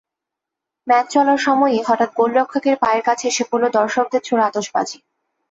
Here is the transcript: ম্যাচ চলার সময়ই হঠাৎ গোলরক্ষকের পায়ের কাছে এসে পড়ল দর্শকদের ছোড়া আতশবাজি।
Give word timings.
ম্যাচ 0.87 1.05
চলার 1.13 1.39
সময়ই 1.47 1.81
হঠাৎ 1.87 2.09
গোলরক্ষকের 2.15 2.75
পায়ের 2.83 3.03
কাছে 3.07 3.25
এসে 3.27 3.43
পড়ল 3.49 3.63
দর্শকদের 3.77 4.21
ছোড়া 4.27 4.43
আতশবাজি। 4.47 4.97